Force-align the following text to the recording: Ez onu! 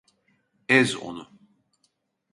Ez 0.67 0.95
onu! 0.95 1.25